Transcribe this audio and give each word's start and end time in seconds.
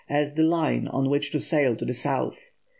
as 0.09 0.33
the 0.33 0.41
line 0.41 0.87
on 0.87 1.11
which 1.11 1.29
to 1.29 1.39
sail 1.39 1.75
to 1.75 1.85
the 1.85 1.93
south. 1.93 2.49